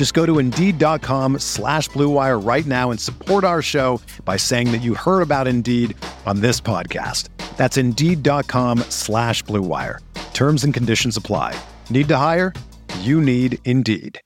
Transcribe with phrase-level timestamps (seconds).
[0.00, 4.78] Just go to Indeed.com slash BlueWire right now and support our show by saying that
[4.78, 7.28] you heard about Indeed on this podcast.
[7.58, 9.98] That's Indeed.com slash BlueWire.
[10.32, 11.54] Terms and conditions apply.
[11.90, 12.54] Need to hire?
[13.00, 14.18] You need Indeed.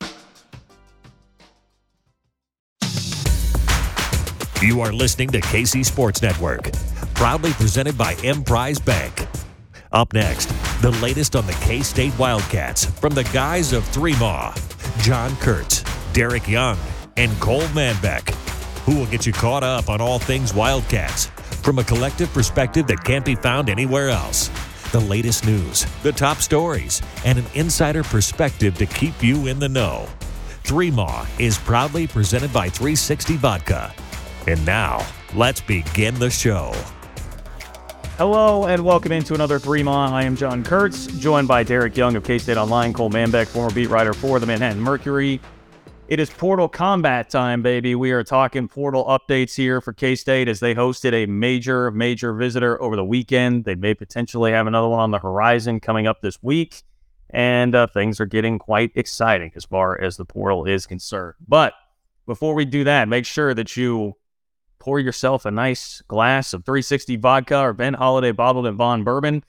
[4.63, 6.71] You are listening to KC Sports Network,
[7.15, 9.27] proudly presented by Emprise Bank.
[9.93, 10.47] Up next,
[10.83, 14.55] the latest on the K State Wildcats from the guys of Three Maw,
[15.01, 16.79] John Kurtz, Derek Young,
[17.17, 18.31] and Cole Manbeck,
[18.85, 21.27] who will get you caught up on all things Wildcats
[21.63, 24.51] from a collective perspective that can't be found anywhere else.
[24.93, 29.69] The latest news, the top stories, and an insider perspective to keep you in the
[29.69, 30.07] know.
[30.63, 33.93] Three Maw is proudly presented by 360 Vodka.
[34.47, 36.73] And now, let's begin the show.
[38.17, 40.09] Hello and welcome into another Three Maw.
[40.09, 43.75] I am John Kurtz, joined by Derek Young of K State Online, Cole Manbeck, former
[43.75, 45.41] beat writer for the Manhattan Mercury.
[46.07, 47.97] It is Portal Combat time, baby.
[47.97, 52.33] We are talking Portal updates here for K State as they hosted a major, major
[52.33, 53.65] visitor over the weekend.
[53.65, 56.85] They may potentially have another one on the horizon coming up this week.
[57.31, 61.35] And uh, things are getting quite exciting as far as the portal is concerned.
[61.49, 61.75] But
[62.27, 64.15] before we do that, make sure that you
[64.85, 69.43] pour yourself a nice glass of 360 vodka or Ben Holladay bottled in Bond bourbon,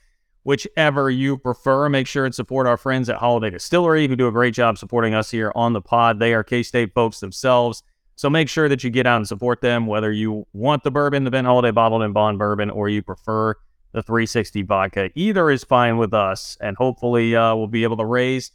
[0.44, 1.90] whichever you prefer.
[1.90, 5.14] Make sure and support our friends at Holladay Distillery who do a great job supporting
[5.14, 6.20] us here on the pod.
[6.20, 7.84] They are K State folks themselves.
[8.16, 11.26] So make sure that you get out and support them, whether you want the bourbon,
[11.26, 13.56] the Ben Holladay bottled in Bond bourbon, or you prefer
[13.92, 15.10] the 360 vodka.
[15.16, 18.52] Either is fine with us, and hopefully uh, we'll be able to raise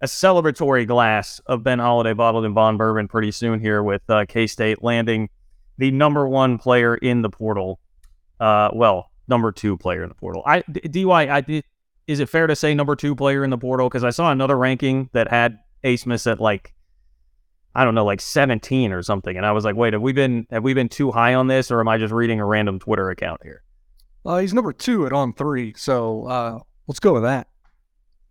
[0.00, 4.24] a celebratory glass of Ben Holladay bottled in Bond bourbon pretty soon here with uh,
[4.26, 5.28] K State landing
[5.78, 7.80] the number one player in the portal.
[8.40, 10.42] Uh, well, number two player in the portal.
[10.46, 11.64] I Dy, I did.
[12.06, 13.88] Is it fair to say number two player in the portal?
[13.88, 16.74] Because I saw another ranking that had Abmas at like,
[17.74, 20.46] I don't know, like 17 or something, and I was like, wait, have we been
[20.50, 23.10] have we been too high on this, or am I just reading a random Twitter
[23.10, 23.62] account here?
[24.26, 27.48] Uh, he's number two at on three, so uh, let's go with that.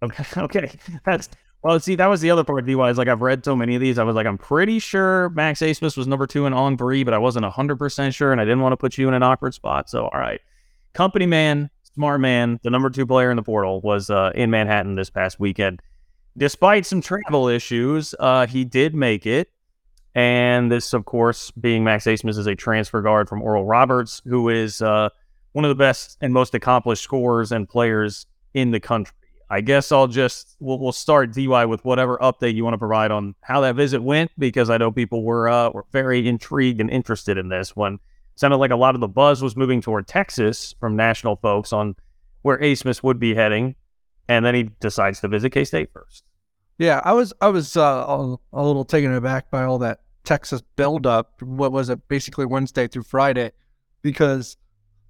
[0.02, 0.72] Okay, okay,
[1.06, 1.30] that's
[1.64, 2.92] well, see, that was the other part of DY.
[2.92, 3.98] Like I've read so many of these.
[3.98, 7.14] I was like, I'm pretty sure Max Abmas was number two in on three, but
[7.14, 9.54] I wasn't hundred percent sure, and I didn't want to put you in an awkward
[9.54, 9.90] spot.
[9.90, 10.42] So, all right,
[10.92, 14.96] company man, smart man, the number two player in the portal was uh, in Manhattan
[14.96, 15.82] this past weekend.
[16.38, 19.50] Despite some travel issues, uh, he did make it.
[20.16, 24.50] And this, of course, being Max Abmas is a transfer guard from Oral Roberts, who
[24.50, 25.10] is uh,
[25.54, 29.16] one of the best and most accomplished scorers and players in the country.
[29.54, 33.12] I guess I'll just we'll, we'll start DY with whatever update you want to provide
[33.12, 36.90] on how that visit went because I know people were uh, were very intrigued and
[36.90, 38.00] interested in this one.
[38.34, 41.96] Sounded like a lot of the buzz was moving toward Texas from national folks on
[42.42, 43.76] where Abmas would be heading,
[44.28, 46.24] and then he decides to visit K State first.
[46.80, 51.44] Yeah, I was I was uh, a little taken aback by all that Texas buildup.
[51.44, 52.08] What was it?
[52.08, 53.52] Basically Wednesday through Friday,
[54.02, 54.58] because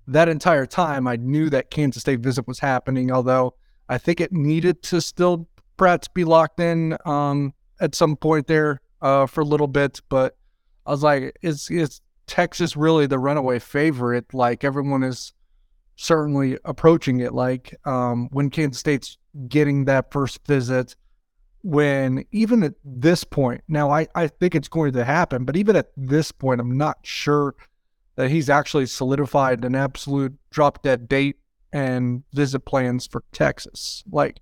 [0.06, 3.54] that entire time I knew that Kansas State visit was happening, although
[3.90, 8.82] I think it needed to still perhaps be locked in um, at some point there
[9.02, 10.02] uh, for a little bit.
[10.10, 10.38] But
[10.86, 14.34] I was like, is is Texas really the runaway favorite?
[14.34, 15.34] Like everyone is
[15.96, 17.34] certainly approaching it.
[17.34, 20.96] Like um, when Kansas State's getting that first visit,
[21.64, 25.76] when even at this point, now I, I think it's going to happen, but even
[25.76, 27.56] at this point, I'm not sure
[28.16, 31.38] that he's actually solidified an absolute drop dead date
[31.74, 34.04] and visit plans for Texas.
[34.10, 34.40] Like,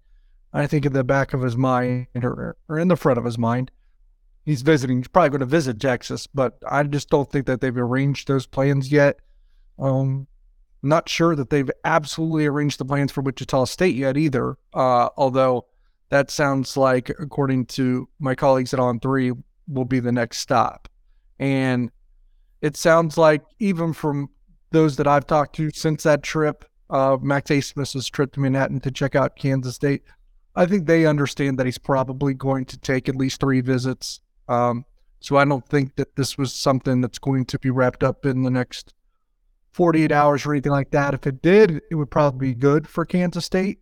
[0.54, 3.38] I think in the back of his mind or, or in the front of his
[3.38, 3.72] mind,
[4.46, 4.98] he's visiting.
[4.98, 8.46] He's probably going to visit Texas, but I just don't think that they've arranged those
[8.46, 9.20] plans yet.
[9.80, 10.28] Um,
[10.84, 14.58] not sure that they've absolutely arranged the plans for Wichita State yet either.
[14.74, 15.68] Uh, although
[16.10, 19.32] that sounds like, according to my colleagues at On Three,
[19.68, 20.90] will be the next stop.
[21.40, 21.92] And
[22.62, 24.30] it sounds like even from
[24.72, 28.92] those that I've talked to since that trip, uh, Max Abmas's trip to Manhattan to
[28.92, 30.04] check out Kansas State.
[30.56, 34.20] I think they understand that he's probably going to take at least three visits.
[34.50, 34.86] Um,
[35.22, 38.44] so I don't think that this was something that's going to be wrapped up in
[38.44, 38.94] the next
[39.72, 41.14] 48 hours or anything like that.
[41.14, 43.80] If it did, it would probably be good for Kansas State,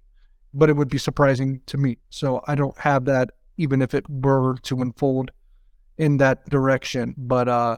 [0.54, 1.98] but it would be surprising to me.
[2.10, 5.32] So I don't have that, even if it were to unfold
[5.98, 7.16] in that direction.
[7.18, 7.78] But uh,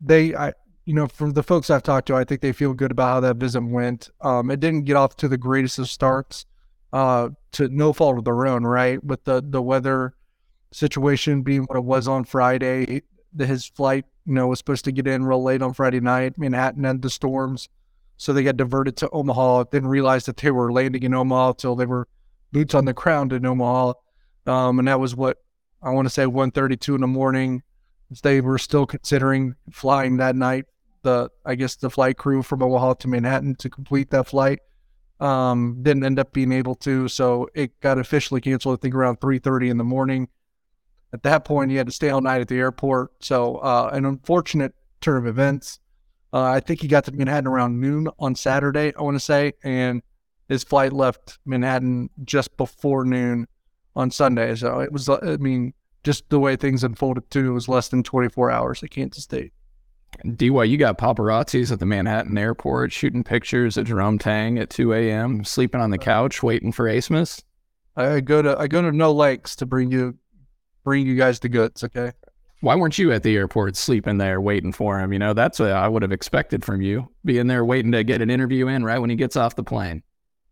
[0.00, 0.52] they, I,
[0.90, 3.20] you know, from the folks I've talked to, I think they feel good about how
[3.20, 4.10] that visit went.
[4.22, 6.46] Um, it didn't get off to the greatest of starts,
[6.92, 9.02] uh, to no fault of their own, right?
[9.04, 10.16] With the the weather
[10.72, 13.02] situation being what it was on Friday,
[13.32, 16.36] the, his flight, you know, was supposed to get in real late on Friday night.
[16.36, 17.68] Manhattan had the storms,
[18.16, 19.66] so they got diverted to Omaha.
[19.70, 22.08] Didn't realize that they were landing in Omaha until they were
[22.50, 23.92] boots on the ground in Omaha,
[24.48, 25.36] um, and that was what
[25.84, 27.62] I want to say 1:32 in the morning.
[28.24, 30.64] They were still considering flying that night.
[31.02, 34.60] The I guess the flight crew from Omaha to Manhattan to complete that flight
[35.20, 38.78] um, didn't end up being able to, so it got officially canceled.
[38.78, 40.28] I think around 3:30 in the morning.
[41.12, 43.12] At that point, he had to stay all night at the airport.
[43.20, 45.80] So, uh, an unfortunate turn of events.
[46.32, 49.54] Uh, I think he got to Manhattan around noon on Saturday, I want to say,
[49.64, 50.02] and
[50.48, 53.48] his flight left Manhattan just before noon
[53.96, 54.54] on Sunday.
[54.54, 55.74] So it was, I mean,
[56.04, 59.52] just the way things unfolded too, it was less than 24 hours at Kansas State.
[60.36, 64.92] DY, you got paparazzis at the Manhattan airport shooting pictures of Jerome Tang at 2
[64.92, 67.42] a.m., sleeping on the couch waiting for Abmas.
[67.96, 70.16] I go to I go to no lakes to bring you
[70.84, 71.84] bring you guys the goods.
[71.84, 72.12] Okay.
[72.60, 75.12] Why weren't you at the airport sleeping there waiting for him?
[75.12, 78.20] You know, that's what I would have expected from you, being there waiting to get
[78.20, 80.02] an interview in right when he gets off the plane.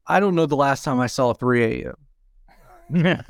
[0.06, 3.24] I don't know the last time I saw a 3 a.m.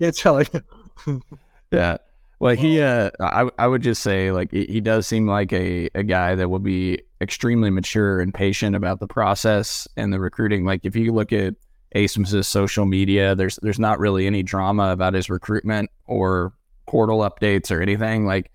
[0.00, 1.22] Can't tell you.
[1.70, 1.98] yeah.
[2.38, 6.02] Well, he, uh, I, I would just say, like, he does seem like a, a
[6.02, 10.66] guy that will be extremely mature and patient about the process and the recruiting.
[10.66, 11.54] Like, if you look at
[11.94, 16.52] Abmas's social media, there's there's not really any drama about his recruitment or
[16.86, 18.26] portal updates or anything.
[18.26, 18.50] Like,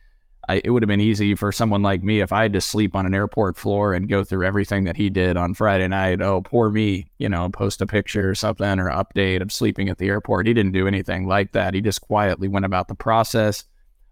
[0.48, 2.96] I, it would have been easy for someone like me if I had to sleep
[2.96, 6.22] on an airport floor and go through everything that he did on Friday night.
[6.22, 9.98] Oh, poor me, you know, post a picture or something or update of sleeping at
[9.98, 10.46] the airport.
[10.46, 11.74] He didn't do anything like that.
[11.74, 13.64] He just quietly went about the process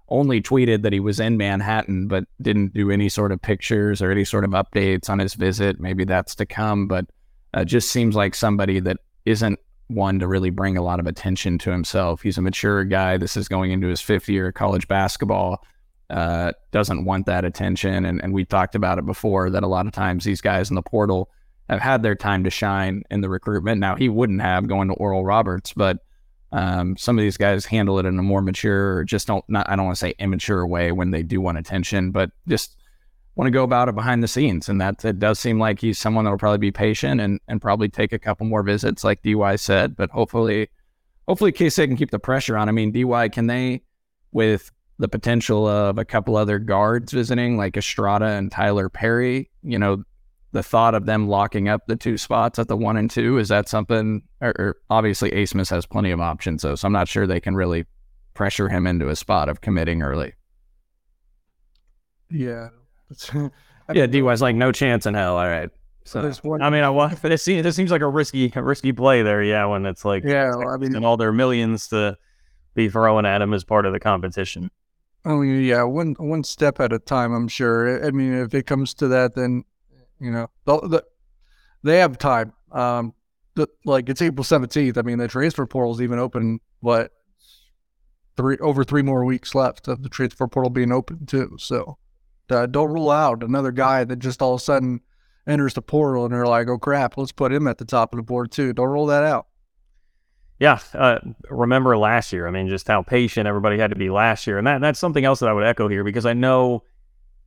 [0.10, 4.12] only tweeted that he was in Manhattan, but didn't do any sort of pictures or
[4.12, 5.80] any sort of updates on his visit.
[5.80, 7.06] Maybe that's to come, but
[7.54, 11.58] uh, just seems like somebody that isn't one to really bring a lot of attention
[11.60, 12.22] to himself.
[12.22, 13.18] He's a mature guy.
[13.18, 15.64] This is going into his fifth year of college basketball.
[16.10, 18.06] Uh, doesn't want that attention.
[18.06, 20.76] And, and we talked about it before that a lot of times these guys in
[20.76, 21.30] the portal
[21.70, 23.80] have had their time to shine in the recruitment.
[23.80, 26.00] Now, he wouldn't have going to Oral Roberts, but
[26.52, 29.70] um, some of these guys handle it in a more mature, or just don't not
[29.70, 32.76] I don't want to say immature way when they do want attention, but just
[33.36, 34.68] want to go about it behind the scenes.
[34.68, 37.62] And that it does seem like he's someone that will probably be patient and, and
[37.62, 39.96] probably take a couple more visits, like DY said.
[39.96, 40.70] But hopefully,
[41.28, 42.68] hopefully K State can keep the pressure on.
[42.68, 43.84] I mean, DY, can they,
[44.32, 49.80] with the potential of a couple other guards visiting, like Estrada and Tylor Perry, you
[49.80, 50.04] know,
[50.52, 53.50] the thought of them locking up the two spots at the one and two is
[53.50, 54.24] that something?
[54.42, 57.56] Or, or obviously, Abmas has plenty of options, though, so I'm not sure they can
[57.56, 57.86] really
[58.34, 60.34] pressure him into a spot of committing early.
[62.32, 62.70] Yeah,
[63.94, 64.06] yeah.
[64.06, 65.38] DY's like no chance in hell.
[65.38, 65.70] All right.
[66.06, 68.64] So there's one, I mean, I want this seems this seems like a risky a
[68.64, 69.44] risky play there.
[69.44, 72.18] Yeah, when it's like yeah, well, I mean, and all their millions to
[72.74, 74.72] be throwing at him as part of the competition.
[75.26, 77.34] I mean, yeah, one one step at a time.
[77.34, 78.06] I'm sure.
[78.06, 79.64] I mean, if it comes to that, then
[80.20, 81.04] you know, the, the,
[81.84, 82.54] they have time.
[82.72, 83.14] Um,
[83.56, 84.98] the, like it's April 17th.
[84.98, 86.60] I mean, the transfer portal is even open.
[86.82, 87.12] What
[88.38, 91.58] three over three more weeks left of the transfer portal being open too.
[91.60, 91.98] So
[92.50, 95.02] uh, don't rule out another guy that just all of a sudden
[95.46, 98.18] enters the portal and they're like, oh crap, let's put him at the top of
[98.18, 98.72] the board too.
[98.72, 99.48] Don't rule that out.
[100.60, 102.48] Yeah, uh, remember last year?
[102.48, 105.24] I mean, just how patient everybody had to be last year, and that that's something
[105.24, 106.84] else that I would echo here because I know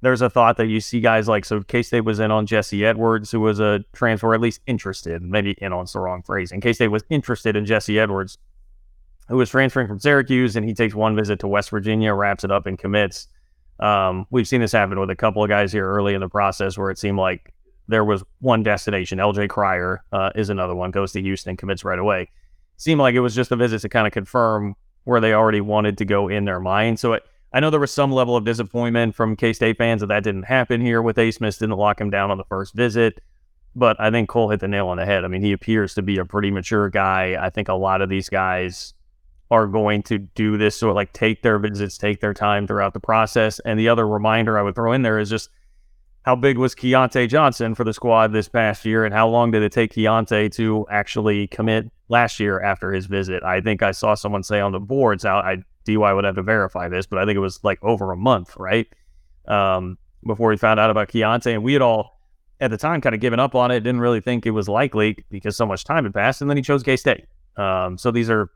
[0.02, 2.84] there's a thought that you see guys like so K State was in on Jesse
[2.84, 5.22] Edwards, who was a transfer, at least interested.
[5.22, 6.50] Maybe in on's the wrong phrase.
[6.50, 8.36] And K State was interested in Jesse Edwards,
[9.28, 12.50] who was transferring from Syracuse, and he takes one visit to West Virginia, wraps it
[12.50, 13.28] up, and commits.
[13.78, 16.76] Um, we've seen this happen with a couple of guys here early in the process
[16.76, 17.54] where it seemed like
[17.86, 19.18] there was one destination.
[19.18, 22.28] LJ Cryer uh, is another one, goes to Houston, commits right away.
[22.76, 25.98] Seemed like it was just a visit to kind of confirm where they already wanted
[25.98, 26.98] to go in their mind.
[26.98, 30.08] So it I know there was some level of disappointment from K State fans that
[30.08, 33.20] that didn't happen here with Abmas, didn't lock him down on the first visit.
[33.74, 35.24] But I think Cole hit the nail on the head.
[35.24, 37.38] I mean, he appears to be a pretty mature guy.
[37.40, 38.94] I think a lot of these guys
[39.50, 42.94] are going to do this sort of like take their visits, take their time throughout
[42.94, 43.60] the process.
[43.60, 45.50] And the other reminder I would throw in there is just
[46.22, 49.62] how big was Keyontae Johnson for the squad this past year, and how long did
[49.62, 53.42] it take Keyontae to actually commit last year after his visit?
[53.42, 56.42] I think I saw someone say on the boards, I, I DY would have to
[56.42, 58.86] verify this, but I think it was like over a month, right?
[59.46, 62.20] Um, before he found out about Keyontae, and we had all
[62.60, 65.16] at the time kind of given up on it, didn't really think it was likely
[65.30, 67.26] because so much time had passed, and then he chose K State.
[67.56, 68.50] Um, so these are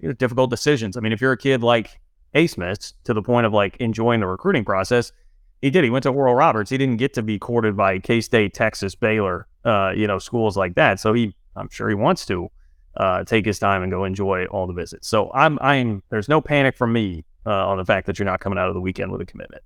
[0.00, 0.96] you know, difficult decisions.
[0.96, 2.00] I mean, if you're a kid like
[2.34, 5.12] Abmas to the point of like enjoying the recruiting process,
[5.60, 5.84] he did.
[5.84, 6.70] He went to Oral Roberts.
[6.70, 10.56] He didn't get to be courted by K State, Texas, Baylor, uh, you know, schools
[10.56, 10.98] like that.
[10.98, 12.50] So he, I'm sure he wants to
[12.96, 15.08] uh, take his time and go enjoy all the visits.
[15.08, 16.02] So I'm, I'm.
[16.10, 18.74] There's no panic from me uh, on the fact that you're not coming out of
[18.74, 19.62] the weekend with a commitment.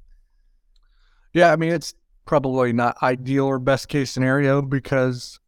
[1.33, 5.39] Yeah, I mean it's probably not ideal or best case scenario because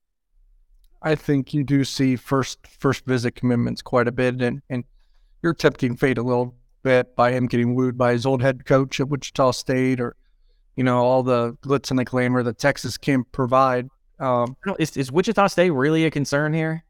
[1.02, 4.84] I think you do see first first visit commitments quite a bit, and and
[5.42, 9.00] you're tempting fate a little bit by him getting wooed by his old head coach
[9.00, 10.16] at Wichita State or
[10.78, 13.88] you know, all the glitz and the glamour that Texas can provide.
[14.20, 16.84] Um, is, is Wichita State really a concern here?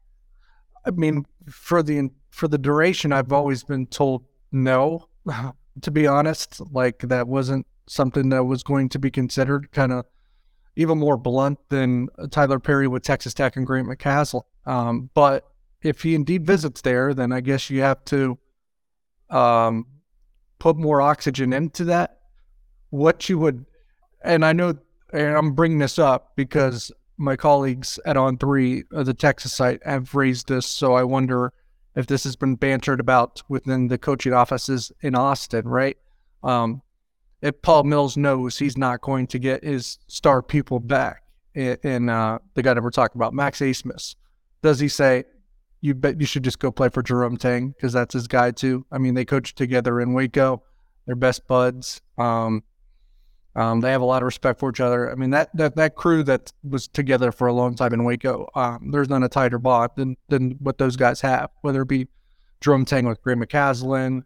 [0.89, 5.07] I mean, for the for the duration, I've always been told no.
[5.81, 9.71] to be honest, like that wasn't something that was going to be considered.
[9.71, 10.05] Kind of
[10.75, 14.43] even more blunt than Tylor Perry with Texas Tech and Grant McCasland.
[14.65, 15.47] Um, but
[15.81, 18.37] if he indeed visits there, then I guess you have to
[19.29, 19.85] um,
[20.59, 22.17] put more oxygen into that.
[22.89, 23.65] What you would
[24.21, 24.77] and I know,
[25.13, 29.85] and I'm bringing this up because my colleagues at On Three, uh, the Texas site,
[29.85, 30.65] have raised this.
[30.65, 31.53] So I wonder
[31.95, 35.97] if this has been bantered about within the coaching offices in Austin, right?
[36.43, 36.81] Um,
[37.41, 41.23] if Paul Mills knows he's not going to get his star people back,
[41.55, 44.15] and uh, the guy that we're talking about, Max Abmas,
[44.61, 45.25] does he say,
[45.81, 48.85] "You bet you should just go play for Jerome Tang because that's his guy too"?
[48.91, 50.63] I mean, they coached together in Waco,
[51.05, 52.01] they're best buds.
[52.17, 52.63] Um,
[53.59, 55.11] um, they have a lot of respect for each other.
[55.11, 58.47] I mean, that, that, that crew that was together for a long time in Waco,
[58.55, 62.07] um, there's none a tighter bond than, than what those guys have, whether it be
[62.61, 64.23] Jerome Tang with Grant McCasland,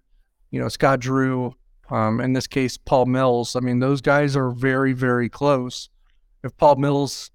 [0.52, 1.56] you know, Scott Drew,
[1.90, 3.56] um, in this case, Paul Mills.
[3.56, 5.90] I mean, those guys are very, very close.
[6.44, 7.32] If Paul Mills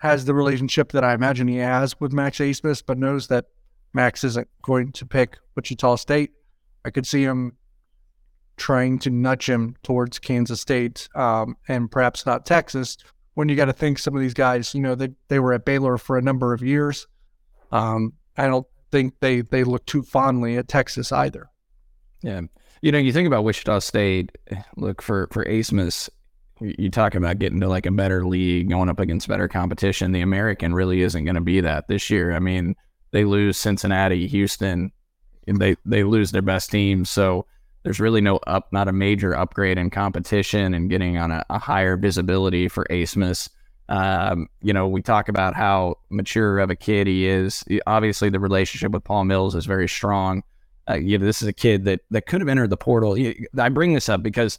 [0.00, 3.46] has the relationship that I imagine he has with Max Abmas, but knows that
[3.94, 6.32] Max isn't going to pick Wichita State,
[6.84, 7.56] I could see him
[8.58, 12.98] trying to nudge him towards Kansas State um, and perhaps not Texas.
[13.34, 15.64] When you got to think some of these guys, you know, they, they were at
[15.64, 17.06] Baylor for a number of years.
[17.70, 21.48] Um, I don't think they, they look too fondly at Texas either.
[22.22, 22.42] Yeah.
[22.82, 24.36] You know, you think about Wichita State,
[24.76, 26.08] look, for, for Abmas,
[26.60, 30.12] you talk about getting to like a better league, going up against better competition.
[30.12, 32.32] The American really isn't going to be that this year.
[32.32, 32.74] I mean,
[33.12, 34.90] they lose Cincinnati, Houston,
[35.46, 37.04] and they, they lose their best team.
[37.04, 37.46] So,
[37.88, 41.58] there's really no up, not a major upgrade in competition and getting on a, a
[41.58, 43.48] higher visibility for Abmas.
[43.88, 47.64] Um, you know, we talk about how mature of a kid he is.
[47.86, 50.42] Obviously, the relationship with Paul Mills is very strong.
[50.86, 53.16] Uh, you know, this is a kid that that could have entered the portal.
[53.58, 54.58] I bring this up because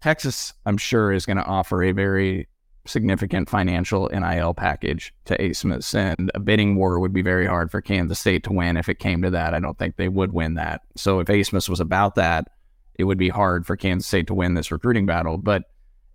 [0.00, 2.48] Texas, I'm sure, is going to offer a very
[2.86, 7.82] significant financial NIL package to Abmas, and a bidding war would be very hard for
[7.82, 9.52] Kansas State to win if it came to that.
[9.52, 10.80] I don't think they would win that.
[10.96, 12.48] So if Abmas was about that,
[12.96, 15.38] it would be hard for Kansas State to win this recruiting battle.
[15.38, 15.64] But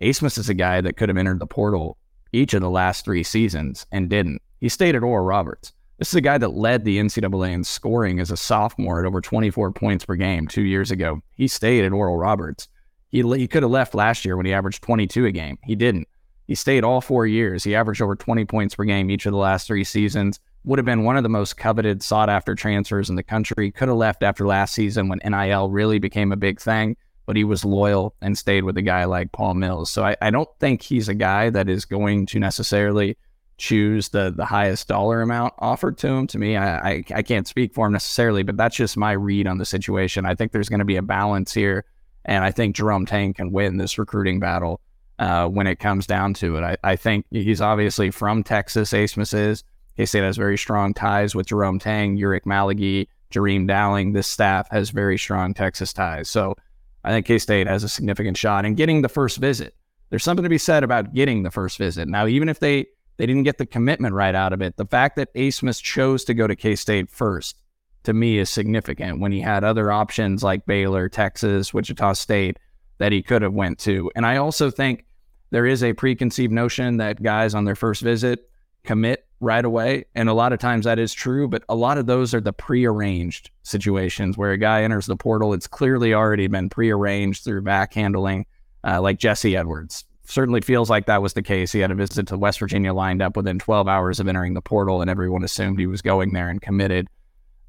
[0.02, 1.98] Abmas is a guy that could have entered the portal
[2.34, 4.42] each of the last three seasons and didn't.
[4.60, 5.74] He stayed at Oral Roberts.
[5.98, 9.20] This is a guy that led the NCAA in scoring as a sophomore at over
[9.20, 11.22] 24 points per game two years ago.
[11.36, 12.68] He stayed at Oral Roberts.
[13.10, 15.58] He, he could have left last year when he averaged 22 a game.
[15.64, 16.08] He didn't.
[16.46, 17.64] He stayed all four years.
[17.64, 20.40] He averaged over 20 points per game each of the last three seasons.
[20.68, 23.72] Would have been one of the most coveted, sought after transfers in the country.
[23.72, 27.46] Could have left after last season when NIL really became a big thing, but he
[27.46, 29.90] was loyal and stayed with a guy like Paul Mills.
[29.90, 33.18] So I, I don't think he's a guy that is going to necessarily
[33.58, 36.28] choose the the highest dollar amount offered to him.
[36.28, 39.48] To me, I, I, I can't speak for him necessarily, but that's just my read
[39.48, 40.26] on the situation.
[40.26, 41.86] I think there's going to be a balance here,
[42.26, 44.82] and I think Jerome Tang can win this recruiting battle
[45.18, 46.62] uh, when it comes down to it.
[46.62, 48.92] I, I think he's obviously from Texas.
[48.92, 49.64] Abmas is.
[49.98, 54.13] K-State has very strong ties with Jerome Tang, Ulric Maligi, Jareem Dowling.
[54.13, 56.30] This staff has very strong Texas ties.
[56.30, 56.56] So
[57.04, 59.75] I think K-State has a significant shot in getting the first visit.
[60.10, 62.08] There's something to be said about getting the first visit.
[62.08, 62.86] Now, even if they
[63.18, 66.36] they didn't get the commitment right out of it, the fact that Abmas chose to
[66.36, 67.56] go to K-State first
[68.04, 72.58] to me is significant when he had other options like Baylor, Texas, Wichita State
[73.00, 74.12] that he could have went to.
[74.16, 75.06] And I also think
[75.50, 78.50] there is a preconceived notion that guys on their first visit
[78.84, 80.06] commit right away.
[80.15, 82.53] And a lot of times that is true, but a lot of those are the
[82.53, 85.53] prearranged situations where a guy enters the portal.
[85.53, 88.46] It's clearly already been prearranged through back handling,
[88.84, 91.72] uh, like Jesse Edwards certainly feels like that was the case.
[91.72, 94.62] He had a visit to West Virginia lined up within 12 hours of entering the
[94.62, 97.08] portal, and everyone assumed he was going there and committed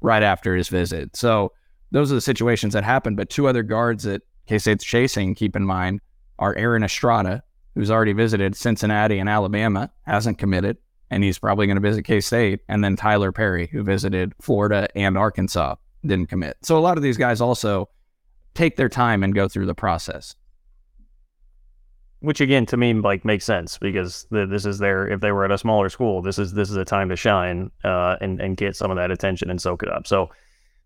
[0.01, 1.15] right after his visit.
[1.15, 1.53] So
[1.91, 3.15] those are the situations that happen.
[3.15, 6.01] But two other guards that K State's chasing, keep in mind,
[6.37, 7.43] are Aaron Estrada,
[7.75, 10.77] who's already visited Cincinnati and Alabama, hasn't committed,
[11.09, 14.87] and he's probably going to visit K State, and then Tylor Perry, who visited Florida
[14.95, 15.75] and Arkansas,
[16.05, 16.57] didn't commit.
[16.61, 17.89] So a lot of these guys also
[18.53, 20.35] take their time and go through the process.
[22.21, 25.07] Which again, to me, like makes sense because the, this is their.
[25.07, 27.71] If they were at a smaller school, this is this is a time to shine
[27.85, 30.05] uh, and and get some of that attention and soak it up.
[30.05, 30.29] So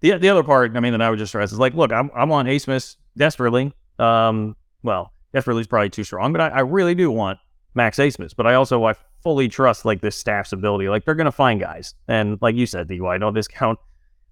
[0.01, 2.11] the the other part, I mean, that I would just stress is like, look, I'm
[2.15, 3.73] I'm on Abmas desperately.
[3.97, 7.39] Um, well, desperately is probably too strong, but I, I really do want
[7.73, 8.35] Max Abmas.
[8.35, 10.89] But I also I fully trust like this staff's ability.
[10.89, 13.79] Like they're gonna find guys, and like you said, DY, don't discount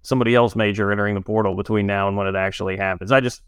[0.02, 3.12] somebody else major entering the portal between now and when it actually happens.
[3.12, 3.42] I just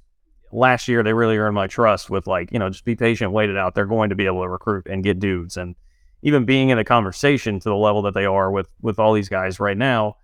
[0.53, 3.51] last year they really earned my trust with like, you know, just be patient, wait
[3.51, 3.75] it out.
[3.75, 5.57] They're going to be able to recruit and get dudes.
[5.57, 5.75] And
[6.23, 9.29] even being in a conversation to the level that they are with with all these
[9.29, 10.17] guys right now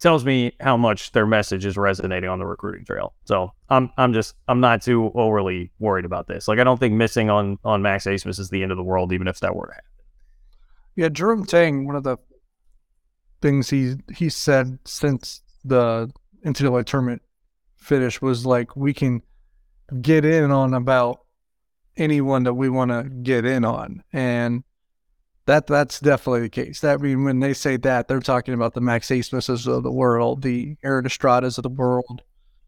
[0.00, 3.14] tells me how much their message is resonating on the recruiting trail.
[3.24, 6.48] So I'm I'm just I'm not too overly worried about this.
[6.48, 9.12] Like I don't think missing on on Max Abmas is the end of the world,
[9.12, 9.90] even if that were to happen.
[10.98, 12.16] Yeah, Jerome Tang, one of the
[13.40, 16.10] things he he said since the
[16.44, 17.22] NCAA tournament
[17.76, 19.22] finish was like we can
[20.02, 21.20] get in on about
[21.96, 24.64] anyone that we want to get in on, and
[25.46, 26.80] that that's definitely the case.
[26.80, 29.92] That I mean, when they say that, they're talking about the Max Abmases of the
[29.92, 32.22] world, the Aaron Estradas of the world,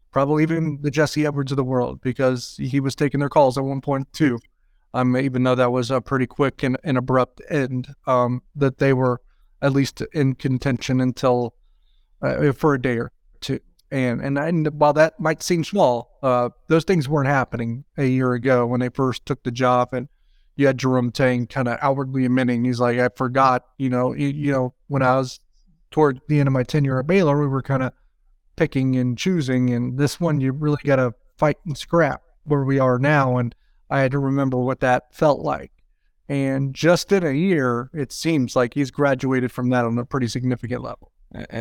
[0.09, 3.65] probably even the Jesse Edwards of the world, because he was taking their calls at
[3.65, 4.39] one point too.
[4.93, 8.93] Um, even though that was a pretty quick and, and abrupt end, um, that they
[8.93, 9.21] were
[9.61, 11.53] at least in contention until
[12.21, 13.59] uh, for a day or two.
[13.89, 18.33] And, and and while that might seem small, uh, those things weren't happening a year
[18.33, 19.93] ago when they first took the job.
[19.93, 20.07] And
[20.55, 24.27] you had Jerome Tang kind of outwardly admitting he's like, I forgot, you know, you,
[24.27, 25.39] you know, when I was
[25.89, 27.93] toward the end of my tenure at Baylor, we were kind of
[28.55, 32.79] picking and choosing, and this one you really got to fight and scrap where we
[32.79, 33.37] are now.
[33.37, 33.55] And
[33.91, 35.71] I had to remember what that felt like.
[36.29, 40.27] And just in a year, it seems like he's graduated from that on a pretty
[40.27, 41.11] significant level.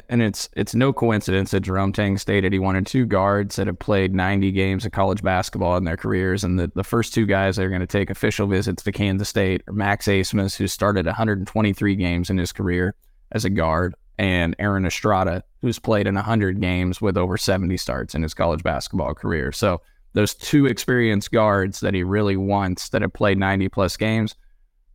[0.08, 3.78] And it's it's no coincidence that Jerome Tang stated he wanted two guards that have
[3.78, 6.42] played 90 games of college basketball in their careers.
[6.42, 9.28] And the, the first two guys that are going to take official visits to Kansas
[9.28, 12.94] State are Max Abmas, who started 123 games in his career
[13.32, 18.14] as a guard, and Aaron Estrada, who's played in 100 games with over 70 starts
[18.14, 19.52] in his college basketball career.
[19.52, 19.80] So
[20.12, 24.34] those two experienced guards that he really wants that have played 90 plus games,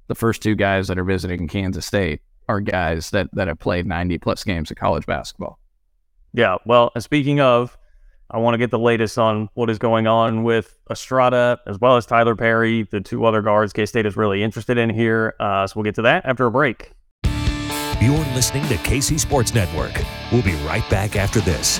[0.08, 3.86] the first two guys that are visiting Kansas State are guys that that have played
[3.86, 5.60] 90 plus games of college basketball.
[6.34, 6.58] Yeah.
[6.66, 7.78] Well, speaking of,
[8.30, 11.96] I want to get the latest on what is going on with Estrada as well
[11.96, 15.36] as Tylor Perry, the two other guards K State is really interested in here.
[15.40, 16.92] Uh, so we'll get to that after a break.
[18.02, 19.94] You're listening to KC Sports Network.
[20.32, 21.80] We'll be right back after this.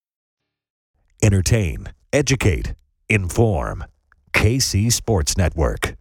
[1.23, 2.73] Entertain, educate,
[3.07, 3.85] inform.
[4.33, 5.95] KC Sports Network.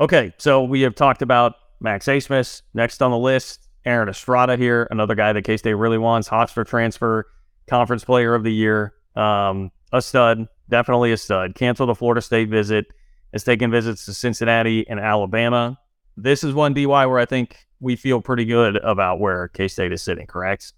[0.00, 2.62] Okay, so we have talked about Max Abmas.
[2.74, 6.28] Next on the list, Aaron Estrada here, another guy that K State really wants.
[6.28, 7.26] Hofstra transfer,
[7.68, 8.92] conference player of the year.
[9.14, 11.54] Um, a stud, definitely a stud.
[11.54, 12.86] Canceled a Florida State visit,
[13.32, 15.78] has taken visits to Cincinnati and Alabama.
[16.16, 19.92] This is one DY where I think we feel pretty good about where K State
[19.92, 20.72] is sitting, correct?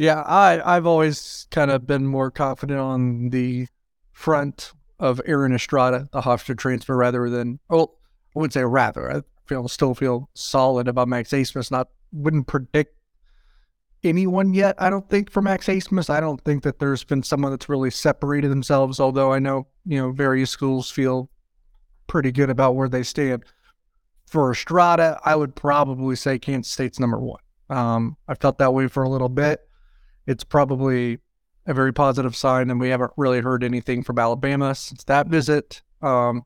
[0.00, 3.68] Yeah, I I've always kind of been more confident on the
[4.12, 7.98] front of Aaron Estrada, the Hofstra transfer, rather than well,
[8.34, 9.14] I wouldn't say rather.
[9.14, 11.70] I feel still feel solid about Max Abmas.
[11.70, 12.96] Not wouldn't predict
[14.02, 14.74] anyone yet.
[14.78, 16.08] I don't think for Max Abmas.
[16.08, 19.00] I don't think that there's been someone that's really separated themselves.
[19.00, 21.28] Although I know you know various schools feel
[22.06, 23.44] pretty good about where they stand.
[24.24, 27.42] For Estrada, I would probably say Kansas State's number one.
[27.68, 29.60] Um, I felt that way for a little bit.
[30.26, 31.18] It's probably
[31.66, 35.82] a very positive sign, and we haven't really heard anything from Alabama since that visit.
[36.02, 36.44] Um,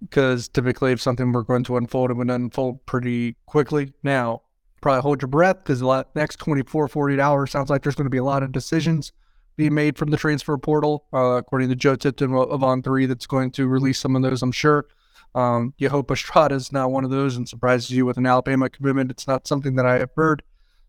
[0.00, 3.92] because typically, if something were going to unfold, it would unfold pretty quickly.
[4.02, 4.42] Now,
[4.80, 8.10] probably hold your breath because the next 24, 48 hours sounds like there's going to
[8.10, 9.12] be a lot of decisions
[9.56, 13.50] being made from the transfer portal, uh, according to Joe Tipton of On3, that's going
[13.52, 14.86] to release some of those, I'm sure.
[15.34, 18.68] Um, you hope Estrada is not one of those and surprises you with an Alabama
[18.68, 19.10] commitment.
[19.10, 20.42] It's not something that I have heard.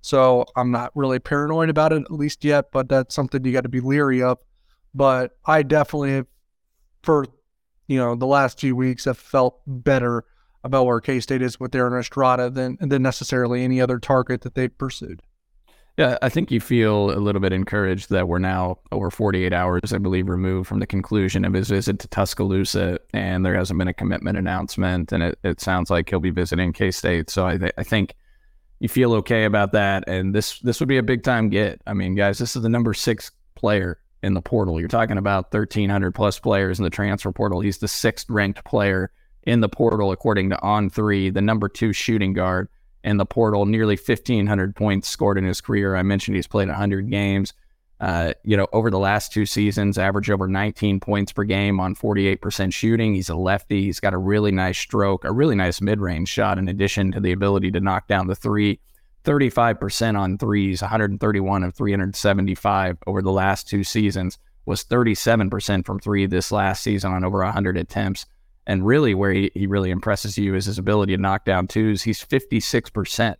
[0.03, 3.63] So I'm not really paranoid about it, at least yet, but that's something you got
[3.63, 4.37] to be leery of.
[4.93, 6.23] But I definitely
[7.01, 7.25] for
[7.87, 10.25] you know, the last few weeks have felt better
[10.63, 14.55] about where K State is with Aaron Estrada than than necessarily any other target that
[14.55, 15.21] they've pursued.
[15.97, 19.93] Yeah, I think you feel a little bit encouraged that we're now over 48 hours,
[19.93, 23.87] I believe, removed from the conclusion of his visit to Tuscaloosa, and there hasn't been
[23.87, 27.29] a commitment announcement, and it, it sounds like he'll be visiting K State.
[27.29, 28.15] So I, th- I think
[28.83, 31.81] you feel okay about that, and this this would be a big time get.
[31.87, 34.77] I mean, guys, this is the number six player in the portal.
[34.77, 37.61] You're talking about 1,300 plus players in the transfer portal.
[37.61, 39.09] He's the sixth ranked player
[39.43, 42.67] in the portal, according to On Three, the number two shooting guard
[43.05, 43.65] in the portal.
[43.65, 45.95] Nearly 1,500 points scored in his career.
[45.95, 47.53] I mentioned he's played 100 games.
[48.03, 51.95] Uh, you know, over the last two seasons, average over 19 points per game on
[51.95, 53.15] 48% shooting.
[53.15, 53.83] He's a lefty.
[53.83, 57.21] He's got a really nice stroke, a really nice mid range shot, in addition to
[57.21, 58.81] the ability to knock down the three.
[59.23, 66.25] 35% on threes, 131 of 375 over the last two seasons, was 37% from three
[66.25, 68.25] this last season on over 100 attempts.
[68.67, 72.03] And really, where he, he really impresses you is his ability to knock down twos.
[72.03, 73.37] He's 56%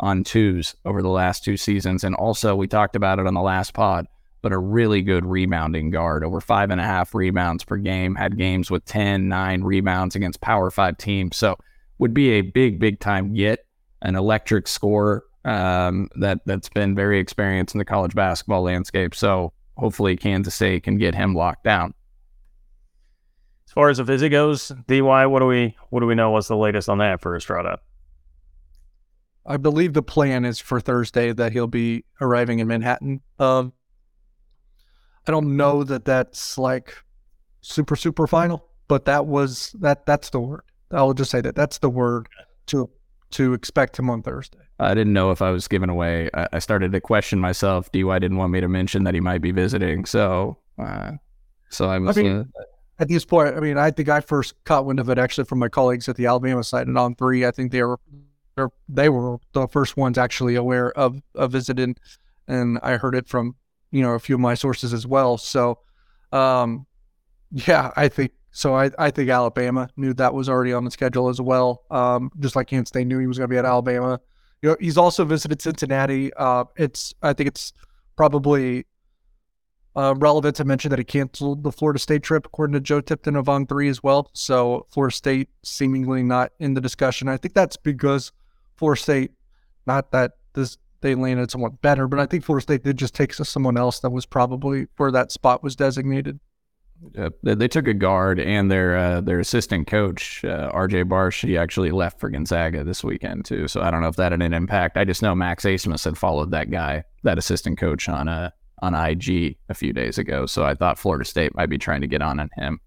[0.00, 2.02] on twos over the last two seasons.
[2.04, 4.06] And also, we talked about it on the last pod,
[4.42, 8.36] but a really good rebounding guard, over five and a half rebounds per game, had
[8.36, 11.36] games with 10, nine rebounds against Power Five teams.
[11.36, 11.56] So,
[11.98, 13.66] would be a big, big time get,
[14.02, 19.14] an electric scorer um, that, that's been very experienced in the college basketball landscape.
[19.14, 21.94] So, hopefully, Kansas State can get him locked down.
[23.66, 26.30] As far as a visit goes, DY, what do we what do we know?
[26.30, 27.78] What's the latest on that for Estrada?
[29.46, 33.20] I believe the plan is for Thursday that he'll be arriving in Manhattan.
[33.38, 33.72] Um,
[35.26, 36.94] I don't know that that's like
[37.60, 40.62] super super final, but that was that that's the word.
[40.90, 42.28] I'll just say that that's the word
[42.66, 42.90] to
[43.32, 44.58] to expect him on Thursday.
[44.78, 46.30] I didn't know if I was giving away.
[46.34, 47.92] I, I started to question myself.
[47.92, 51.12] DY didn't want me to mention that he might be visiting, so uh,
[51.68, 52.16] so I was.
[52.18, 52.62] I mean, uh,
[52.98, 55.58] at this point, I mean, I think I first caught wind of it actually from
[55.58, 57.46] my colleagues at the Alabama site and on three.
[57.46, 57.98] I think they were
[58.88, 61.96] they were the first ones actually aware of of visiting,
[62.46, 63.56] and I heard it from
[63.90, 65.38] you know a few of my sources as well.
[65.38, 65.78] So,
[66.32, 66.86] um,
[67.50, 68.74] yeah, I think so.
[68.74, 71.84] I, I think Alabama knew that was already on the schedule as well.
[71.90, 74.20] Um, just like Kansas State knew he was going to be at Alabama.
[74.62, 76.32] You know, he's also visited Cincinnati.
[76.34, 77.72] Uh, it's I think it's
[78.16, 78.84] probably
[79.96, 83.36] uh, relevant to mention that he canceled the Florida State trip, according to Joe Tipton
[83.36, 84.30] of On Three as well.
[84.32, 87.28] So Florida State seemingly not in the discussion.
[87.28, 88.32] I think that's because
[88.80, 89.32] Florida State,
[89.86, 93.34] not that this they landed somewhat better, but I think Florida State did just take
[93.34, 96.40] someone else that was probably where that spot was designated.
[97.16, 101.04] Uh, they took a guard and their uh, their assistant coach uh, R.J.
[101.04, 101.46] Barsh.
[101.46, 103.68] He actually left for Gonzaga this weekend too.
[103.68, 104.96] So I don't know if that had an impact.
[104.96, 108.50] I just know Max Abmas had followed that guy, that assistant coach, on a uh,
[108.82, 110.46] on IG a few days ago.
[110.46, 112.80] So I thought Florida State might be trying to get on on him.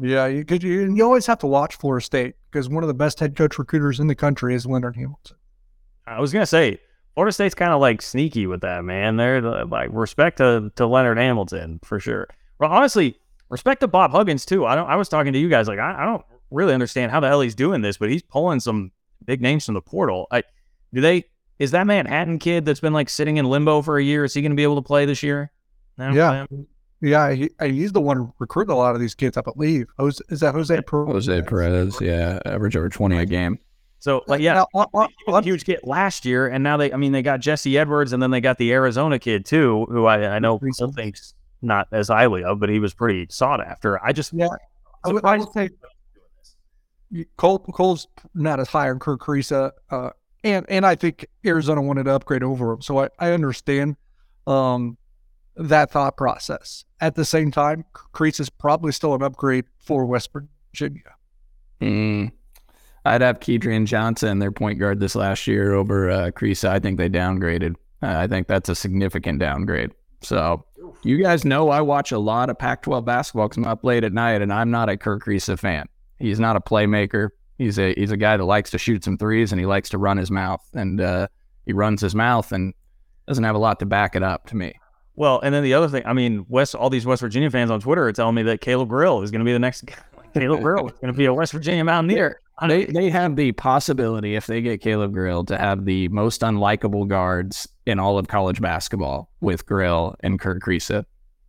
[0.00, 3.18] Yeah, you, you, you always have to watch Florida State because one of the best
[3.18, 5.36] head coach recruiters in the country is Leonard Hamilton.
[6.06, 6.80] I was gonna say
[7.14, 9.16] Florida State's kind of like sneaky with that man.
[9.16, 12.28] They're uh, like respect to to Leonard Hamilton for sure.
[12.58, 13.16] Well, honestly,
[13.48, 14.64] respect to Bob Huggins too.
[14.64, 14.88] I don't.
[14.88, 17.40] I was talking to you guys like I, I don't really understand how the hell
[17.40, 18.92] he's doing this, but he's pulling some
[19.24, 20.28] big names from the portal.
[20.30, 20.44] I
[20.94, 21.24] do they
[21.58, 24.24] is that Manhattan kid that's been like sitting in limbo for a year?
[24.24, 25.50] Is he going to be able to play this year?
[25.96, 26.46] No, yeah,
[27.00, 29.86] Yeah, he, he's the one recruiting a lot of these kids, up at leave.
[29.98, 30.16] I believe.
[30.18, 31.08] Jose, is that Jose Perez?
[31.12, 33.58] Jose Perez, yeah, average over twenty a game.
[34.00, 36.92] So, like, yeah, Now, on- on- he a huge kid last year, and now they,
[36.92, 40.06] I mean, they got Jesse Edwards, and then they got the Arizona kid too, who
[40.06, 44.04] I, I know some thinks not as highly of, but he was pretty sought after.
[44.04, 44.48] I just, Yeah,
[45.04, 45.70] I would, I would say
[47.36, 50.10] Cole Cole's not as high on Kirk Kriisa, uh,
[50.44, 53.96] and and I think Arizona wanted to upgrade over him, so I, I understand
[54.46, 54.97] um,
[55.58, 56.84] that thought process.
[57.00, 61.14] At the same time, Kriisa is probably still an upgrade for West Virginia.
[61.80, 62.32] Mm.
[63.04, 66.68] I'd have Kedrian Johnson, their point guard this last year, over uh, Kriisa.
[66.68, 67.74] I think they downgraded.
[68.02, 69.92] Uh, I think that's a significant downgrade.
[70.20, 70.64] So
[71.02, 74.12] you guys know I watch a lot of Pac-12 basketball because I'm up late at
[74.12, 75.86] night, and I'm not a Kirk Kriisa fan.
[76.18, 77.30] He's not a playmaker.
[77.56, 79.98] He's a he's a guy that likes to shoot some threes, and he likes to
[79.98, 81.28] run his mouth, and uh,
[81.66, 82.74] he runs his mouth and
[83.26, 84.74] doesn't have a lot to back it up to me.
[85.18, 87.80] Well, and then the other thing, I mean, West, all these West Virginia fans on
[87.80, 89.84] Twitter are telling me that Caleb Grill is going to be the next
[90.34, 92.40] Caleb Grill is going to be a West Virginia Mountaineer.
[92.68, 97.08] They they have the possibility if they get Caleb Grill to have the most unlikable
[97.08, 101.04] guards in all of college basketball with Grill and Kurt Kriisa.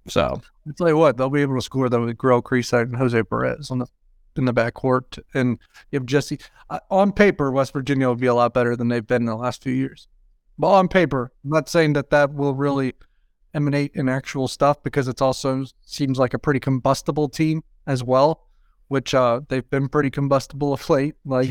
[0.08, 2.96] So I'll tell you what, they'll be able to score them with Grill, Creaside, and
[2.96, 3.88] Jose Perez on the
[4.36, 5.60] in the backcourt, and
[5.92, 6.40] you have Jesse.
[6.72, 9.36] Uh, on paper, West Virginia will be a lot better than they've been in the
[9.36, 10.08] last few years.
[10.58, 12.94] But on paper, I'm not saying that that will really
[13.54, 18.48] emanate in actual stuff because it's also seems like a pretty combustible team as well,
[18.88, 21.16] which uh, they've been pretty combustible of late.
[21.26, 21.50] Like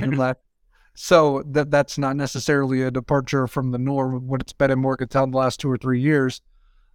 [0.95, 4.81] so that that's not necessarily a departure from the norm of what it's been in
[4.81, 6.41] Morgantown the last two or three years.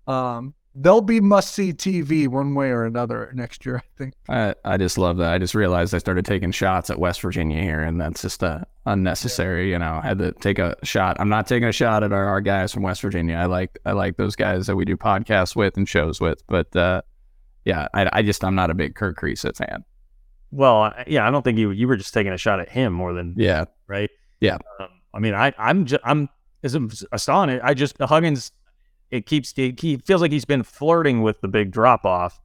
[0.07, 3.77] Um, they'll be must see TV one way or another next year.
[3.77, 4.13] I think.
[4.29, 5.31] I I just love that.
[5.31, 8.61] I just realized I started taking shots at West Virginia here, and that's just uh,
[8.85, 9.71] unnecessary.
[9.71, 11.17] You know, I had to take a shot.
[11.19, 13.35] I'm not taking a shot at our, our guys from West Virginia.
[13.35, 16.43] I like I like those guys that we do podcasts with and shows with.
[16.47, 17.01] But uh,
[17.65, 19.83] yeah, I, I just I'm not a big Kirk Kriisa fan.
[20.51, 23.13] Well, yeah, I don't think you you were just taking a shot at him more
[23.13, 24.09] than Yeah, right.
[24.39, 24.57] Yeah.
[24.79, 26.29] Um, I mean, I I'm just I'm
[26.63, 26.75] as
[27.11, 27.63] astonished.
[27.63, 28.51] I just Huggins.
[29.13, 32.41] It keeps he feels like he's been flirting with the big drop off,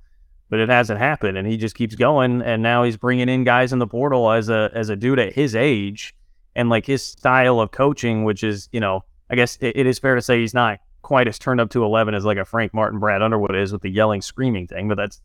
[0.51, 2.43] but it hasn't happened, and he just keeps going.
[2.43, 5.33] And now he's bringing in guys in the portal as a as a dude at
[5.33, 6.15] his age,
[6.55, 9.99] and like his style of coaching, which is you know, I guess it, it is
[9.99, 12.75] fair to say he's not quite as turned up to eleven as like a Frank
[12.75, 15.23] Martin, Brad Underwood is with the yelling, screaming thing, but that's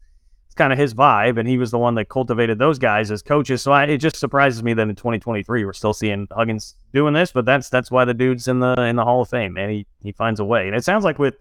[0.53, 3.23] it's kind of his vibe, and he was the one that cultivated those guys as
[3.23, 3.63] coaches.
[3.63, 7.31] So I, it just surprises me that in 2023 we're still seeing Huggins doing this,
[7.31, 9.71] but that's that's why the dude's in the in the Hall of Fame, man.
[9.71, 11.37] He he finds a way, and it sounds like with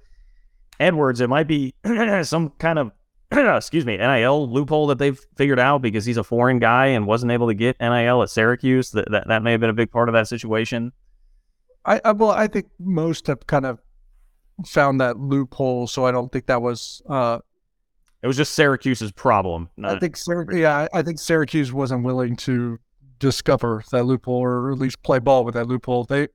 [0.80, 1.74] Edwards, it might be
[2.22, 2.90] some kind of
[3.32, 7.32] excuse me NIL loophole that they've figured out because he's a foreign guy and wasn't
[7.32, 8.92] able to get NIL at Syracuse.
[8.92, 10.90] That that, that may have been a big part of that situation.
[11.84, 13.78] I, I well, I think most have kind of
[14.64, 17.02] found that loophole, so I don't think that was.
[17.06, 17.40] Uh,
[18.22, 19.68] It was just Syracuse's problem.
[19.96, 20.16] I think,
[20.52, 22.78] yeah, I think Syracuse wasn't willing to
[23.18, 26.04] discover that loophole, or at least play ball with that loophole.
[26.04, 26.28] They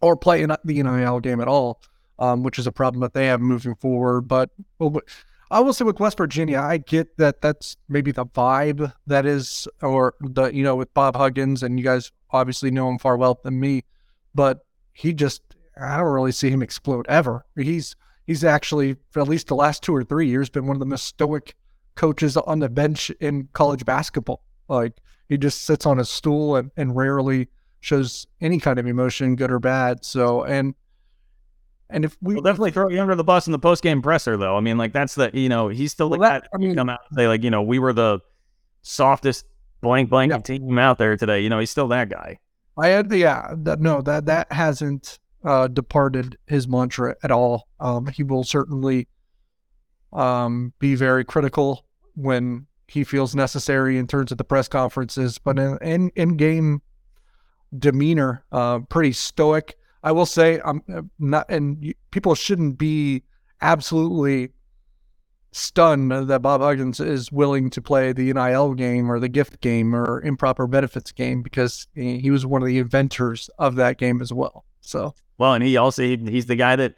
[0.00, 1.80] or play in the NIL game at all,
[2.18, 4.22] um, which is a problem that they have moving forward.
[4.22, 5.04] But well, but
[5.50, 9.68] I will say with West Virginia, I get that that's maybe the vibe that is,
[9.82, 13.38] or the you know with Bob Huggins, and you guys obviously know him far well
[13.44, 13.84] than me,
[14.34, 15.42] but he just
[15.80, 17.46] I don't really see him explode ever.
[17.56, 17.94] He's
[18.26, 20.86] he's actually for at least the last two or three years been one of the
[20.86, 21.54] most stoic
[21.94, 24.42] coaches on the bench in college basketball.
[24.68, 24.94] Like
[25.28, 27.48] he just sits on his stool and, and rarely
[27.80, 30.04] shows any kind of emotion, good or bad.
[30.04, 30.74] So and
[31.90, 34.36] and if we We'll definitely throw you under the bus in the post game presser,
[34.36, 34.56] though.
[34.56, 36.74] I mean, like that's the you know he's still the Well, guy that- I mean-
[36.74, 38.20] come out and say like you know we were the
[38.82, 39.44] softest
[39.80, 40.38] blank blank Yeah.
[40.38, 41.40] team out there today.
[41.42, 42.38] You know he's still that guy.
[42.76, 47.68] I had yeah that no that that hasn't uh, departed his mantra at all.
[47.80, 49.08] Um, he will certainly
[50.12, 55.58] um, be very critical when he feels necessary in terms of the press conferences, but
[55.58, 56.82] in in, in game
[57.76, 59.76] demeanor, uh, pretty stoic.
[60.02, 63.22] I will say I'm uh, not, and people shouldn't be
[63.60, 64.50] absolutely
[65.52, 69.94] stunned that Bob Huggins is willing to play the NIL game or the gift game
[69.94, 74.20] or improper benefits game because he he was one of the inventors of that game
[74.20, 74.64] as well.
[74.84, 76.94] So Well, and he also he, he's the guy that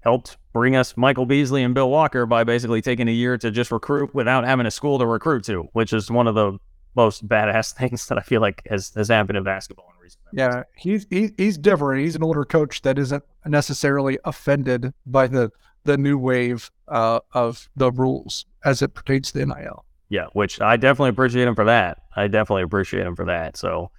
[0.00, 3.72] helped bring us Michael Beasley and Bill Walker by basically taking a year to just
[3.72, 6.58] recruit without having a school to recruit to, which is one of the
[6.94, 10.64] most badass things that I feel like has has happened in basketball in recent yeah,
[10.76, 12.02] he's he, he's different.
[12.02, 15.50] He's an older coach that isn't necessarily offended by the
[15.84, 19.84] the new wave uh, of the rules as it pertains to NIL.
[20.08, 21.98] Yeah, which I definitely appreciate him for that.
[22.14, 23.56] I definitely appreciate him for that.
[23.56, 23.90] So,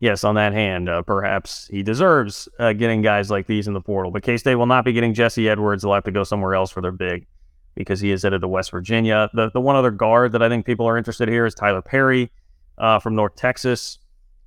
[0.00, 3.80] yes, on that hand, uh, perhaps he deserves uh, getting guys like these in the
[3.80, 4.10] portal.
[4.12, 5.82] But K State will not be getting Jesse Edwards.
[5.82, 7.26] They'll have to go somewhere else for their big.
[7.74, 9.30] because he is headed to West Virginia.
[9.34, 12.30] The the one other guard that I think people are interested here is Tylor Perry
[12.78, 13.98] uh, from North Texas.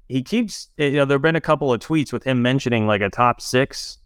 [0.08, 3.02] He keeps, you know, there have been a couple of tweets with him mentioning like
[3.02, 3.98] a top six,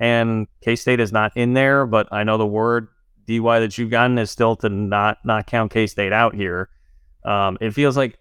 [0.00, 1.86] and K State is not in there.
[1.86, 2.88] But I know the word
[3.26, 6.68] dy that you've gotten is still to not not count K State out here.
[7.24, 8.18] Um, it feels like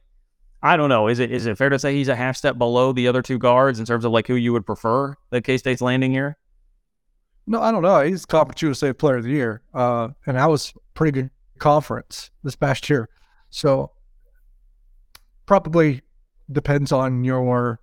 [0.64, 1.08] I don't know.
[1.08, 3.40] Is it is it fair to say he's a half step below the other two
[3.40, 6.38] guards in terms of like who you would prefer that K State's landing here?
[7.48, 8.02] No, I don't know.
[8.02, 12.56] He's Conference USA Player of the Year, uh, and that was pretty good conference this
[12.56, 13.10] past year.
[13.50, 13.92] So
[15.46, 16.02] probably
[16.52, 17.80] depends on your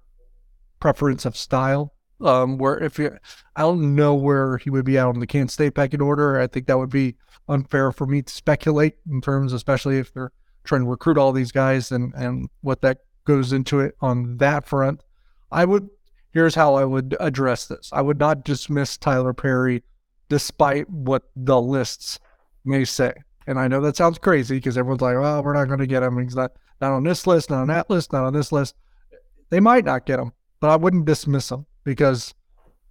[0.80, 1.94] preference of style.
[2.20, 3.16] Um, where if you,
[3.54, 6.40] I don't know where he would be out on the Kansas State pecking order.
[6.40, 7.14] I think that would be
[7.48, 10.32] unfair for me to speculate in terms, especially if they're
[10.68, 14.66] trying to recruit all these guys and and what that goes into it on that
[14.66, 15.02] front.
[15.50, 15.88] I would
[16.30, 17.90] here's how I would address this.
[17.92, 19.82] I would not dismiss Tylor Perry
[20.28, 22.18] despite what the lists
[22.64, 23.12] may say.
[23.46, 26.02] And I know that sounds crazy because everyone's like, well, we're not going to get
[26.02, 26.18] him.
[26.22, 26.52] He's not,
[26.82, 28.74] not on this list, not on that list, not on this list.
[29.48, 32.34] They might not get him, but I wouldn't dismiss him because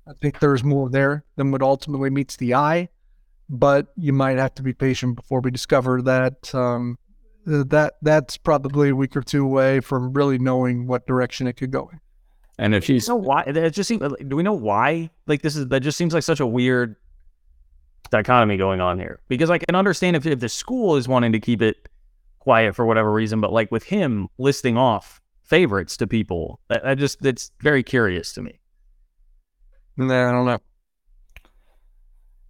[0.08, 2.90] I think there's more there than what ultimately meets the eye.
[3.50, 6.98] But you might have to be patient before we discover that um,
[7.48, 11.54] Uh, that that's probably a week or two away from really knowing what direction it
[11.54, 12.00] could go in.
[12.60, 13.44] And if she's you know why?
[13.44, 15.10] It just seems do we know why?
[15.28, 16.96] Like this is that just seems like such a weird
[18.10, 19.22] dichotomy going on here.
[19.28, 21.90] Because I can understand if, if the school is wanting to keep it
[22.40, 26.98] quiet for whatever reason but like with him listing off favorites to people that, that
[26.98, 28.60] just that's very curious to me.
[29.98, 30.62] Nah, I don't know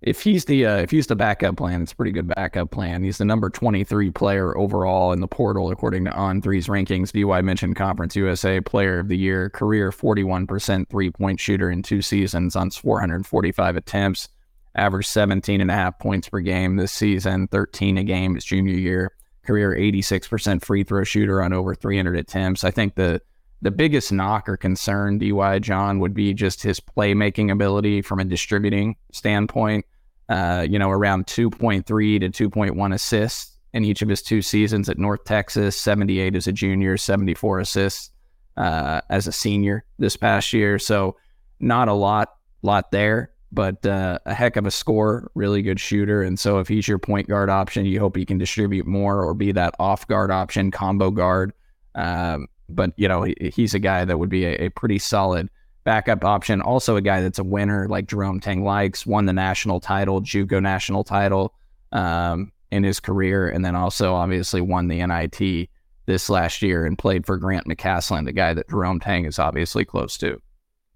[0.01, 3.03] if he's the uh, if he's the backup plan, it's a pretty good backup plan.
[3.03, 7.11] He's the number 23 player overall in the portal according to On3's rankings.
[7.11, 12.01] DY mentioned Conference USA Player of the Year, career 41% three point shooter in two
[12.01, 14.29] seasons on 445 attempts,
[14.75, 18.75] averaged 17 and a half points per game this season, 13 a game his junior
[18.75, 19.13] year.
[19.45, 22.65] Career 86% free throw shooter on over 300 attempts.
[22.65, 23.21] I think the
[23.61, 28.25] the biggest knock or concern, DY John, would be just his playmaking ability from a
[28.25, 29.85] distributing standpoint.
[30.29, 34.97] Uh, you know, around 2.3 to 2.1 assists in each of his two seasons at
[34.97, 38.11] North Texas, 78 as a junior, 74 assists
[38.57, 40.79] uh, as a senior this past year.
[40.79, 41.15] So
[41.59, 46.23] not a lot, lot there, but uh, a heck of a score, really good shooter.
[46.23, 49.33] And so if he's your point guard option, you hope he can distribute more or
[49.33, 51.53] be that off guard option, combo guard.
[51.95, 55.49] Um, but you know he, he's a guy that would be a, a, pretty solid
[55.83, 56.61] backup option.
[56.61, 60.61] Also a guy that's a winner, like Jerome Tang likes, won the national title, JUCO
[60.61, 61.53] national title
[61.91, 65.69] um, in his career, and then also obviously won the NIT
[66.05, 69.85] this last year and played for Grant McCasland, the guy that Jerome Tang is obviously
[69.85, 70.41] close to.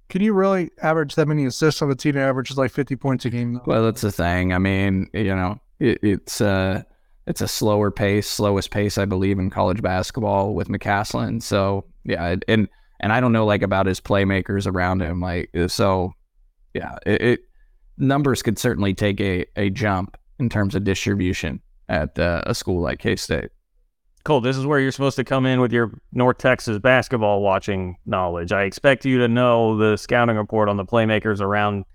[0.10, 3.24] Can you really average that many assists on a team that averages like 50 points
[3.24, 3.54] a game?
[3.54, 3.64] Though?
[3.66, 4.54] Well, that's the thing.
[4.54, 6.84] I mean, you know, it, it's uh,
[7.28, 11.44] it's a slower pace, slowest pace, I believe, in college basketball with McCasland.
[11.44, 12.68] So yeah, and
[13.00, 15.20] and I don't know like about his playmakers around him.
[15.20, 16.14] Like so,
[16.74, 17.40] yeah, it, it
[17.98, 22.82] numbers could certainly take a a jump in terms of distribution at uh, a school
[22.82, 23.50] like K State.
[24.24, 27.98] Cole, this is where you're supposed to come in with your North Texas basketball watching
[28.06, 28.52] knowledge.
[28.52, 31.86] I expect you to know the scouting report on the playmakers around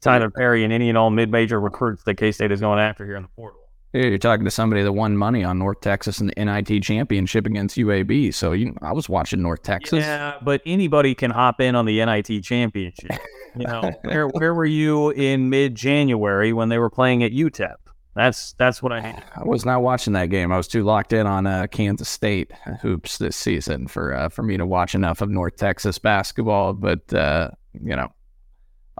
[0.00, 3.16] Tylor Perry and any and all mid-major recruits that K State is going after here
[3.16, 3.59] in the portal.
[3.92, 7.76] You're talking to somebody that won money on North Texas in the NIT championship against
[7.76, 8.32] UAB.
[8.32, 10.04] So you, I was watching North Texas.
[10.04, 13.10] Yeah, but anybody can hop in on the NIT championship.
[13.56, 17.74] You know, where where were you in mid January when they were playing at UTEP?
[18.14, 19.20] That's that's what I.
[19.34, 20.52] I was not watching that game.
[20.52, 24.42] I was too locked in on uh, Kansas State hoops this season for uh, for
[24.42, 26.74] me to watch enough of North Texas basketball.
[26.74, 28.12] But uh, you know,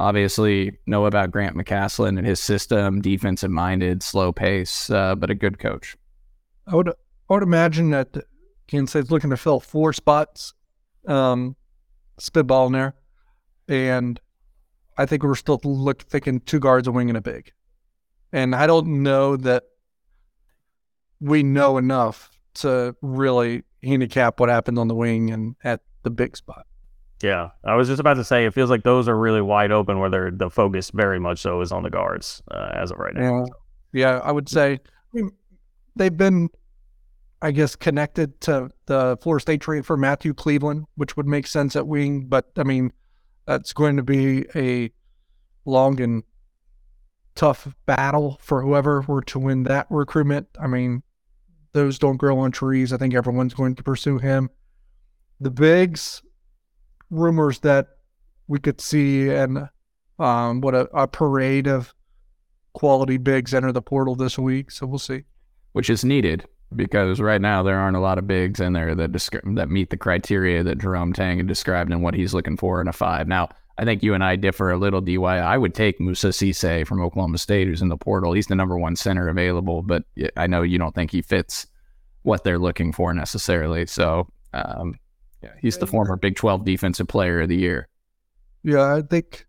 [0.01, 5.35] obviously know about Grant McCasland and his system, defensive minded, slow pace, uh, but a
[5.35, 5.97] good coach.
[6.67, 6.93] I would I
[7.29, 8.17] would imagine that
[8.67, 10.55] Kansas State's looking to fill four spots,
[11.07, 11.55] um,
[12.19, 12.95] spitball in there,
[13.69, 14.19] and
[14.97, 17.53] I think we're still look thinking two guards, a wing, and a big.
[18.33, 19.65] And I don't know that
[21.21, 26.37] we know enough to really handicap what happened on the wing and at the big
[26.37, 26.67] spot.
[27.23, 29.99] Yeah, I was just about to say it feels like those are really wide open,
[29.99, 33.45] where the focus very much so is on the guards uh, as of right now.
[33.93, 34.79] Yeah, yeah, I would say I
[35.13, 35.31] mean,
[35.97, 36.49] they've been,
[37.43, 41.77] I guess, connected to the Florida State trade for Matthew Cleveland, which would make sense
[41.77, 42.27] at wing.
[42.27, 42.93] But I mean,
[43.47, 44.91] that's going to be a
[45.65, 46.23] long and
[47.35, 50.49] tough battle for whoever were to win that recruitment.
[50.61, 51.03] I mean,
[51.73, 52.93] those don't grow on trees.
[52.93, 54.51] I think everyone's going to pursue him.
[55.41, 56.23] The bigs,
[57.11, 57.89] rumors that
[58.49, 59.69] we could see and
[60.19, 61.95] um, what a, a, parade of
[62.75, 65.25] quality bigs enter the portal this week, so we'll see.
[65.73, 66.47] Which is needed
[66.77, 69.91] because right now there aren't a lot of bigs in there that descri- that meet
[69.91, 73.27] the criteria that Jerome Tang had described and what he's looking for in a five.
[73.27, 73.49] Now,
[73.79, 75.39] I think you and I differ a little, DY.
[75.39, 78.35] I would take Moussa Cisse from Oklahoma State, who's in the portal.
[78.35, 80.05] He's the number one center available, but
[80.37, 81.67] I know you don't think he fits
[82.23, 83.87] what they're looking for necessarily.
[83.87, 84.97] So, um,
[85.43, 87.89] yeah, he's the former Big 12 Defensive Player of the Year.
[88.63, 89.47] Yeah, I think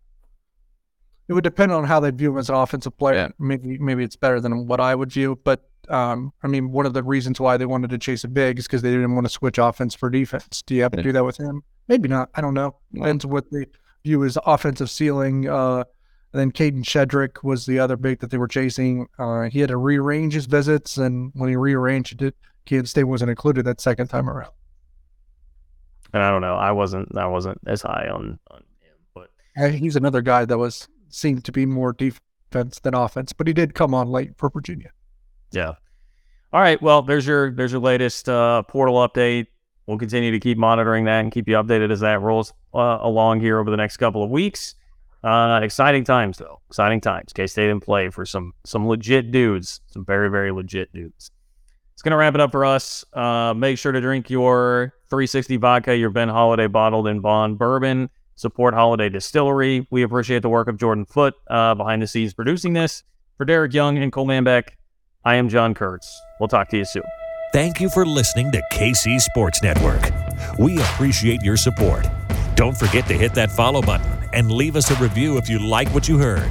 [1.28, 3.14] it would depend on how they view him as an offensive player.
[3.14, 3.28] Yeah.
[3.38, 5.38] Maybe maybe it's better than what I would view.
[5.44, 8.58] But um, I mean, one of the reasons why they wanted to chase a big
[8.58, 10.62] is because they didn't want to switch offense for defense.
[10.62, 11.62] Do you have to do that with him?
[11.88, 12.30] Maybe not.
[12.34, 12.76] I don't know.
[12.92, 13.66] Depends what they
[14.04, 15.48] view as offensive ceiling.
[15.48, 15.84] Uh,
[16.32, 19.06] and then Kadin Shedrick was the other big that they were chasing.
[19.18, 22.34] Uh, he had to rearrange his visits, and when he rearranged it,
[22.64, 24.52] Kansas State wasn't included that second time around.
[26.12, 26.54] And I don't know.
[26.56, 27.16] I wasn't.
[27.16, 31.44] I wasn't as high on on him, but Uh, He's another guy that was seemed
[31.44, 34.90] to be more defense than offense, but he did come on late for Virginia.
[35.52, 35.74] Yeah.
[36.52, 36.80] All right.
[36.82, 39.46] Well, there's your there's your latest uh, portal update.
[39.86, 43.40] We'll continue to keep monitoring that and keep you updated as that rolls uh, along
[43.40, 44.74] here over the next couple of weeks.
[45.24, 46.60] Uh, exciting times though.
[46.68, 47.32] Exciting times.
[47.32, 49.80] K State in play for some some legit dudes.
[49.86, 51.30] Some very very legit dudes.
[52.02, 53.04] It's gonna wrap it up for us.
[53.12, 58.10] Uh, make sure to drink your 360 vodka, your Ben Holladay bottled in Bond bourbon.
[58.34, 59.86] Support Holladay Distillery.
[59.88, 63.04] We appreciate the work of Jordan Foote uh, behind the scenes producing this.
[63.36, 64.70] For Derek Young and Cole Manbeck,
[65.24, 66.12] I am John Kurtz.
[66.40, 67.04] We'll talk to you soon.
[67.52, 70.02] Thank you for listening to KC Sports Network.
[70.58, 72.04] We appreciate your support.
[72.56, 75.88] Don't forget to hit that follow button and leave us a review if you like
[75.90, 76.50] what you heard.